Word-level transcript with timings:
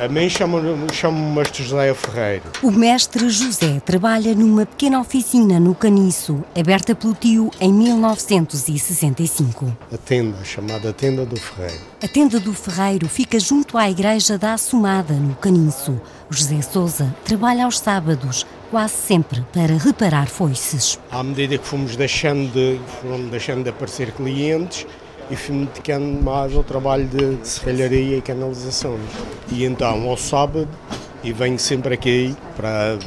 A 0.00 0.08
mim 0.08 0.28
chamam-me 0.30 0.90
chamam 0.94 1.34
Mestre 1.34 1.62
José 1.62 1.92
Ferreiro. 1.92 2.44
O 2.62 2.70
mestre 2.70 3.28
José 3.28 3.80
trabalha 3.80 4.34
numa 4.34 4.64
pequena 4.64 4.98
oficina 4.98 5.60
no 5.60 5.74
Caniço, 5.74 6.42
aberta 6.58 6.94
pelo 6.94 7.12
tio 7.12 7.50
em 7.60 7.70
1965. 7.70 9.76
A 9.92 9.98
tenda, 9.98 10.42
chamada 10.42 10.90
Tenda 10.94 11.26
do 11.26 11.38
Ferreiro. 11.38 11.82
A 12.02 12.08
tenda 12.08 12.40
do 12.40 12.54
Ferreiro 12.54 13.06
fica 13.10 13.38
junto 13.38 13.76
à 13.76 13.90
igreja 13.90 14.38
da 14.38 14.54
Assomada, 14.54 15.12
no 15.12 15.34
Caniço. 15.34 16.00
José 16.30 16.62
Souza 16.62 17.14
trabalha 17.22 17.66
aos 17.66 17.78
sábados, 17.78 18.46
quase 18.70 18.94
sempre 18.94 19.44
para 19.52 19.76
reparar 19.76 20.28
foices. 20.28 20.98
À 21.10 21.22
medida 21.22 21.58
que 21.58 21.66
fomos 21.66 21.94
deixando 21.94 22.50
de, 22.52 22.80
fomos 23.02 23.30
deixando 23.30 23.64
de 23.64 23.68
aparecer 23.68 24.12
clientes, 24.12 24.86
e 25.30 25.36
fui-me 25.36 25.66
dedicando 25.66 26.22
mais 26.22 26.54
ao 26.54 26.64
trabalho 26.64 27.06
de 27.06 27.46
serralharia 27.46 28.18
e 28.18 28.20
canalizações. 28.22 29.00
E 29.50 29.64
então, 29.64 30.08
ao 30.08 30.16
sábado, 30.16 30.68
e 31.22 31.32
venho 31.32 31.58
sempre 31.58 31.94
aqui 31.94 32.34
para, 32.56 32.98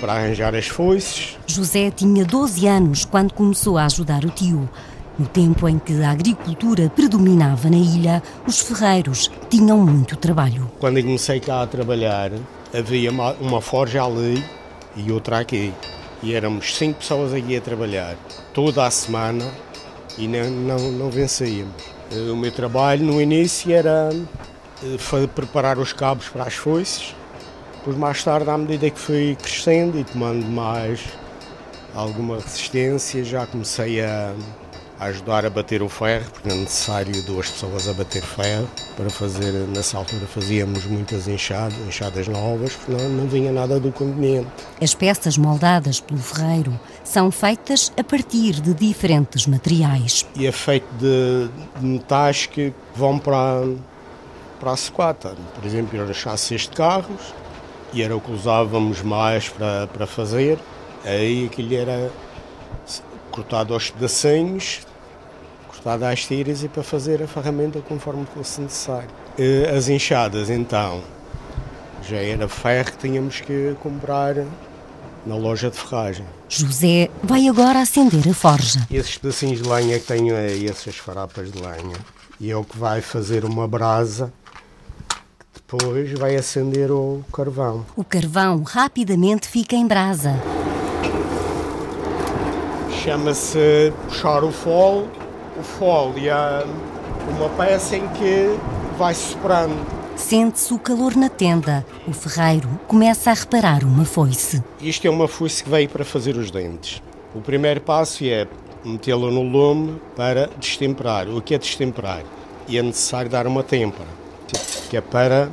para 0.00 0.12
arranjar 0.14 0.54
as 0.54 0.66
foices. 0.66 1.38
José 1.46 1.90
tinha 1.90 2.24
12 2.24 2.66
anos 2.66 3.04
quando 3.04 3.32
começou 3.32 3.78
a 3.78 3.86
ajudar 3.86 4.24
o 4.24 4.30
tio. 4.30 4.68
No 5.16 5.26
tempo 5.26 5.68
em 5.68 5.78
que 5.78 6.02
a 6.02 6.10
agricultura 6.10 6.90
predominava 6.90 7.70
na 7.70 7.76
ilha, 7.76 8.22
os 8.46 8.60
ferreiros 8.60 9.30
tinham 9.48 9.78
muito 9.78 10.16
trabalho. 10.16 10.68
Quando 10.80 10.98
eu 10.98 11.04
comecei 11.04 11.38
cá 11.38 11.62
a 11.62 11.66
trabalhar, 11.68 12.32
havia 12.76 13.12
uma, 13.12 13.32
uma 13.34 13.60
forja 13.60 14.04
ali 14.04 14.44
e 14.96 15.12
outra 15.12 15.38
aqui. 15.38 15.72
E 16.20 16.34
éramos 16.34 16.76
cinco 16.76 16.98
pessoas 16.98 17.32
aqui 17.32 17.56
a 17.56 17.60
trabalhar, 17.60 18.16
toda 18.52 18.84
a 18.84 18.90
semana, 18.90 19.44
e 20.18 20.28
não, 20.28 20.50
não, 20.50 20.92
não 20.92 21.10
vencíamos. 21.10 21.74
Eh, 22.12 22.30
o 22.30 22.36
meu 22.36 22.52
trabalho 22.52 23.04
no 23.04 23.20
início 23.20 23.72
era 23.74 24.10
eh, 24.82 25.26
preparar 25.34 25.78
os 25.78 25.92
cabos 25.92 26.28
para 26.28 26.44
as 26.44 26.54
foices, 26.54 27.14
depois 27.78 27.96
mais 27.96 28.24
tarde, 28.24 28.48
à 28.48 28.56
medida 28.56 28.88
que 28.88 28.98
fui 28.98 29.36
crescendo 29.40 29.98
e 29.98 30.04
tomando 30.04 30.46
mais 30.46 31.00
alguma 31.94 32.36
resistência, 32.36 33.22
já 33.22 33.46
comecei 33.46 34.00
a, 34.00 34.32
a 35.04 35.08
ajudar 35.08 35.44
a 35.44 35.50
bater 35.50 35.82
o 35.82 35.88
ferro, 35.88 36.24
porque 36.32 36.48
é 36.48 36.54
necessário 36.54 37.22
duas 37.24 37.50
pessoas 37.50 37.86
a 37.88 37.92
bater 37.92 38.22
ferro 38.22 38.66
para 38.96 39.10
fazer, 39.10 39.52
nessa 39.68 39.98
altura 39.98 40.26
fazíamos 40.26 40.86
muitas 40.86 41.28
enxadas, 41.28 41.76
enxadas 41.86 42.26
novas, 42.26 42.72
porque 42.72 42.92
não, 42.92 43.08
não 43.10 43.26
vinha 43.28 43.52
nada 43.52 43.78
do 43.78 43.92
continente. 43.92 44.48
As 44.80 44.94
peças 44.94 45.36
moldadas 45.36 46.00
pelo 46.00 46.20
ferreiro 46.20 46.72
são 47.02 47.30
feitas 47.30 47.92
a 47.98 48.02
partir 48.02 48.54
de 48.62 48.72
diferentes 48.72 49.46
materiais. 49.46 50.26
E 50.34 50.46
é 50.46 50.52
feito 50.52 50.86
de, 50.98 51.50
de 51.78 51.86
metais 51.86 52.46
que 52.46 52.72
vão 52.96 53.18
para, 53.18 53.62
para 54.58 54.72
a 54.72 54.76
secata. 54.76 55.36
Por 55.54 55.66
exemplo, 55.66 56.00
era 56.00 56.14
chassis 56.14 56.62
de 56.62 56.70
carros, 56.70 57.34
e 57.92 58.02
era 58.02 58.16
o 58.16 58.20
que 58.20 58.32
usávamos 58.32 59.02
mais 59.02 59.50
para, 59.50 59.86
para 59.86 60.06
fazer. 60.06 60.58
Aí 61.04 61.44
aquilo 61.44 61.74
era 61.74 62.10
cortado 63.30 63.74
aos 63.74 63.90
pedacinhos, 63.90 64.80
cortado 65.84 66.06
às 66.06 66.24
tiras 66.24 66.64
e 66.64 66.68
para 66.68 66.82
fazer 66.82 67.22
a 67.22 67.28
ferramenta 67.28 67.78
conforme 67.86 68.26
fosse 68.34 68.62
necessário. 68.62 69.08
As 69.76 69.88
enxadas, 69.88 70.48
então, 70.48 71.02
já 72.08 72.16
era 72.16 72.48
ferro 72.48 72.92
que 72.92 72.98
tínhamos 72.98 73.40
que 73.42 73.76
comprar 73.82 74.34
na 75.26 75.36
loja 75.36 75.70
de 75.70 75.76
ferragem. 75.76 76.24
José 76.48 77.10
vai 77.22 77.48
agora 77.48 77.80
acender 77.80 78.26
a 78.28 78.34
forja. 78.34 78.86
Esses 78.90 79.18
pedacinhos 79.18 79.62
de 79.62 79.68
lenha 79.68 79.98
que 79.98 80.06
tenho 80.06 80.34
aí, 80.34 80.66
essas 80.66 80.96
farapas 80.96 81.52
de 81.52 81.60
lenha, 81.60 81.96
e 82.40 82.50
é 82.50 82.56
o 82.56 82.64
que 82.64 82.78
vai 82.78 83.02
fazer 83.02 83.44
uma 83.44 83.68
brasa 83.68 84.32
que 85.52 85.60
depois 85.60 86.10
vai 86.12 86.34
acender 86.36 86.90
o 86.90 87.22
carvão. 87.32 87.84
O 87.94 88.04
carvão 88.04 88.62
rapidamente 88.62 89.46
fica 89.46 89.76
em 89.76 89.86
brasa. 89.86 90.34
Chama-se 93.02 93.92
puxar 94.08 94.42
o 94.42 94.50
fole. 94.50 95.23
O 95.56 95.62
fole 95.62 96.28
uma 97.28 97.48
peça 97.50 97.96
em 97.96 98.08
que 98.08 98.58
vai 98.98 99.14
soprando. 99.14 99.86
Sente-se 100.16 100.74
o 100.74 100.78
calor 100.78 101.14
na 101.14 101.28
tenda. 101.28 101.86
O 102.08 102.12
ferreiro 102.12 102.68
começa 102.88 103.30
a 103.30 103.34
reparar 103.34 103.84
uma 103.84 104.04
foice. 104.04 104.62
Isto 104.80 105.06
é 105.06 105.10
uma 105.10 105.28
foice 105.28 105.62
que 105.62 105.70
veio 105.70 105.88
para 105.88 106.04
fazer 106.04 106.36
os 106.36 106.50
dentes. 106.50 107.00
O 107.32 107.40
primeiro 107.40 107.80
passo 107.80 108.24
é 108.24 108.48
metê-la 108.84 109.30
no 109.30 109.42
lume 109.42 110.00
para 110.16 110.50
destemperar. 110.58 111.28
O 111.28 111.40
que 111.40 111.54
é 111.54 111.58
destemperar? 111.58 112.24
E 112.66 112.76
é 112.76 112.82
necessário 112.82 113.30
dar 113.30 113.46
uma 113.46 113.62
têmpera, 113.62 114.08
que 114.90 114.96
é 114.96 115.00
para 115.00 115.50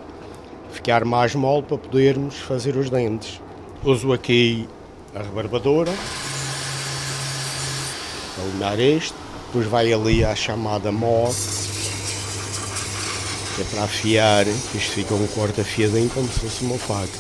ficar 0.72 1.06
mais 1.06 1.36
mole 1.36 1.62
para 1.64 1.78
podermos 1.78 2.38
fazer 2.40 2.76
os 2.76 2.90
dentes. 2.90 3.40
Uso 3.84 4.14
aqui 4.14 4.68
a 5.14 5.20
rebarbadora, 5.20 5.92
alinhar 8.40 8.80
este, 8.80 9.21
depois 9.52 9.68
vai 9.68 9.92
ali 9.92 10.24
a 10.24 10.34
chamada 10.34 10.94
mó, 10.94 11.30
que 13.54 13.62
é 13.62 13.66
para 13.66 13.84
afiar, 13.84 14.48
isto 14.48 14.92
fica 14.94 15.14
um 15.14 15.28
corte 15.28 15.60
afiadinho 15.60 16.10
como 16.10 16.26
se 16.30 16.40
fosse 16.40 16.64
uma 16.64 16.78
faca. 16.78 17.20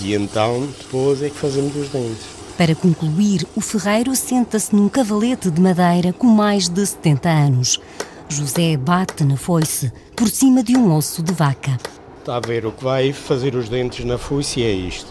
E 0.00 0.14
então 0.14 0.66
depois 0.78 1.22
é 1.22 1.28
que 1.28 1.36
fazemos 1.36 1.76
os 1.76 1.90
dentes. 1.90 2.24
Para 2.56 2.74
concluir, 2.74 3.46
o 3.54 3.60
ferreiro 3.60 4.16
senta-se 4.16 4.74
num 4.74 4.88
cavalete 4.88 5.50
de 5.50 5.60
madeira 5.60 6.14
com 6.14 6.26
mais 6.26 6.66
de 6.66 6.86
70 6.86 7.28
anos. 7.28 7.78
José 8.26 8.78
bate 8.78 9.22
na 9.22 9.36
foice 9.36 9.92
por 10.16 10.30
cima 10.30 10.62
de 10.62 10.78
um 10.78 10.96
osso 10.96 11.22
de 11.22 11.34
vaca. 11.34 11.78
Está 12.20 12.36
a 12.36 12.40
ver, 12.40 12.64
o 12.64 12.72
que 12.72 12.82
vai 12.82 13.12
fazer 13.12 13.54
os 13.54 13.68
dentes 13.68 14.02
na 14.06 14.16
foice 14.16 14.62
é 14.62 14.72
isto. 14.72 15.10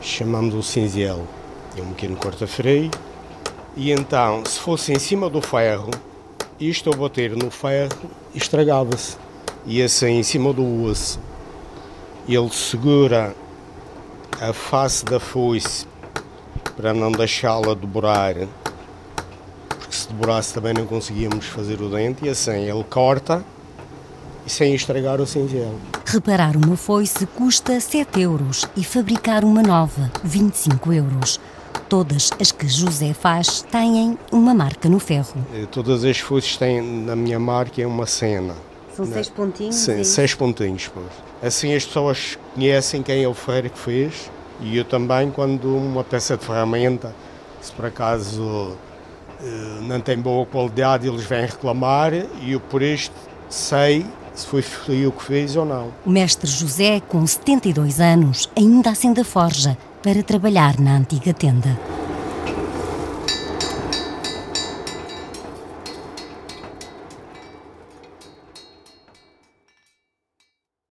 Chamamos 0.00 0.54
o 0.54 0.62
cinzel. 0.62 1.26
É 1.76 1.82
um 1.82 1.88
pequeno 1.88 2.16
corta-freio 2.16 2.90
e 3.76 3.92
então, 3.92 4.42
se 4.46 4.58
fosse 4.58 4.92
em 4.92 4.98
cima 4.98 5.28
do 5.28 5.42
ferro, 5.42 5.90
isto 6.58 6.88
ao 6.88 6.96
bater 6.96 7.36
no 7.36 7.50
ferro 7.50 8.10
estragava-se. 8.34 9.18
E 9.66 9.82
assim, 9.82 10.18
em 10.18 10.22
cima 10.22 10.50
do 10.52 10.84
osso, 10.84 11.20
ele 12.26 12.48
segura 12.48 13.34
a 14.40 14.52
face 14.54 15.04
da 15.04 15.20
foice 15.20 15.86
para 16.74 16.94
não 16.94 17.12
deixá-la 17.12 17.74
dobrar, 17.74 18.34
porque 19.68 19.94
se 19.94 20.08
dobrasse 20.08 20.54
também 20.54 20.72
não 20.72 20.86
conseguíamos 20.86 21.44
fazer 21.46 21.80
o 21.82 21.90
dente, 21.90 22.24
e 22.24 22.30
assim 22.30 22.68
ele 22.68 22.84
corta 22.84 23.44
e 24.46 24.50
sem 24.50 24.74
estragar 24.74 25.20
o 25.20 25.26
cinzel. 25.26 25.74
Reparar 26.16 26.56
uma 26.56 26.78
foice 26.78 27.26
custa 27.26 27.78
7 27.78 28.22
euros 28.22 28.64
e 28.74 28.82
fabricar 28.82 29.44
uma 29.44 29.62
nova 29.62 30.10
25 30.24 30.90
euros. 30.94 31.38
Todas 31.90 32.30
as 32.40 32.50
que 32.50 32.66
José 32.66 33.12
faz 33.12 33.60
têm 33.60 34.18
uma 34.32 34.54
marca 34.54 34.88
no 34.88 34.98
ferro. 34.98 35.34
Eh, 35.54 35.66
todas 35.70 36.04
as 36.06 36.18
foices 36.18 36.56
têm 36.56 36.80
na 36.80 37.14
minha 37.14 37.38
marca 37.38 37.82
é 37.82 37.86
uma 37.86 38.06
cena. 38.06 38.54
São 38.96 39.04
seis 39.04 39.28
pontinhos? 39.28 39.74
Sim, 39.74 40.00
é 40.00 40.04
seis 40.04 40.34
pontinhos. 40.34 40.88
Pois. 40.88 41.06
Assim 41.42 41.74
as 41.74 41.84
pessoas 41.84 42.38
conhecem 42.54 43.02
quem 43.02 43.22
é 43.22 43.28
o 43.28 43.34
ferreiro 43.34 43.68
que 43.68 43.78
fez 43.78 44.30
e 44.62 44.74
eu 44.74 44.86
também 44.86 45.30
quando 45.30 45.76
uma 45.76 46.02
peça 46.02 46.34
de 46.34 46.46
ferramenta, 46.46 47.14
se 47.60 47.70
por 47.72 47.84
acaso 47.84 48.74
eh, 49.42 49.80
não 49.82 50.00
tem 50.00 50.16
boa 50.16 50.46
qualidade, 50.46 51.06
eles 51.06 51.26
vêm 51.26 51.44
reclamar 51.44 52.14
e 52.14 52.52
eu 52.52 52.60
por 52.60 52.80
isto 52.80 53.14
sei 53.50 54.06
se 54.36 54.46
foi 54.46 54.62
eu 54.88 55.10
que 55.10 55.24
fiz 55.24 55.56
ou 55.56 55.64
não. 55.64 55.92
O 56.04 56.10
mestre 56.10 56.48
José, 56.48 57.00
com 57.00 57.26
72 57.26 58.00
anos, 58.00 58.48
ainda 58.56 58.90
acende 58.90 59.20
a 59.20 59.24
forja 59.24 59.76
para 60.02 60.22
trabalhar 60.22 60.78
na 60.78 60.96
antiga 60.96 61.32
tenda. 61.32 61.76